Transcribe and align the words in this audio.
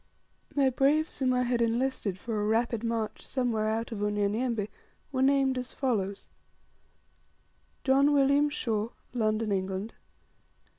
My 0.55 0.71
braves 0.71 1.19
whom 1.19 1.31
I 1.31 1.43
had 1.43 1.61
enlisted 1.61 2.17
for 2.17 2.41
a 2.41 2.45
rapid 2.47 2.83
march 2.83 3.23
somewhere, 3.23 3.67
out 3.67 3.91
of 3.91 4.01
Unyanyembe, 4.01 4.67
were 5.11 5.21
named 5.21 5.59
as 5.59 5.73
follows: 5.73 6.31
1. 7.83 7.83
John 8.07 8.11
William 8.11 8.49
Shaw, 8.49 8.89
London, 9.13 9.51
England. 9.51 9.93